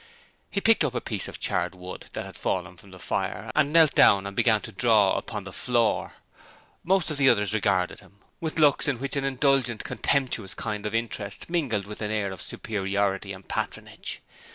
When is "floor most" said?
5.53-7.11